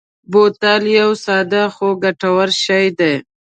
بوتل 0.31 0.83
یو 0.99 1.11
ساده 1.25 1.63
خو 1.75 1.87
ګټور 2.03 2.49
شی 2.63 2.85
دی. 2.99 3.13